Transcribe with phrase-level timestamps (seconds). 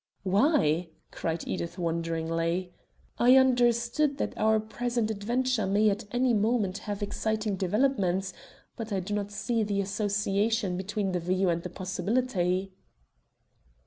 [0.23, 2.73] "Why?" cried Edith wonderingly.
[3.19, 8.33] "I understood that our present adventure may at any moment have exciting developments,
[8.75, 12.73] but I do not see the association between the view and the possibility."